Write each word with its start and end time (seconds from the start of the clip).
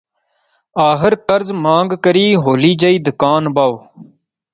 آخر 0.89 1.13
قرض 1.27 1.49
مانگ 1.63 1.91
کری 2.03 2.25
ہولی 2.43 2.71
جئی 2.81 2.97
دکان 3.07 3.43
بائیوں 3.55 3.79